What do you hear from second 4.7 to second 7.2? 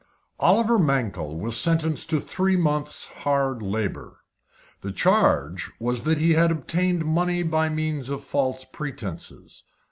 The charge was that he had obtained